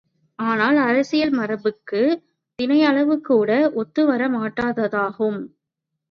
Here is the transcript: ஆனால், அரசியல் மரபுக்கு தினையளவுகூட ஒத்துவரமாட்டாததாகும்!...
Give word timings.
ஆனால், 0.39 0.77
அரசியல் 0.83 1.33
மரபுக்கு 1.33 1.99
தினையளவுகூட 2.59 3.49
ஒத்துவரமாட்டாததாகும்!... 3.81 5.39